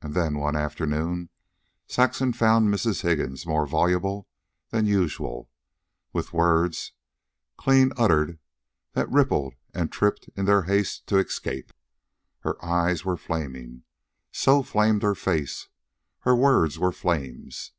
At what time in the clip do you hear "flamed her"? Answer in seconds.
14.62-15.14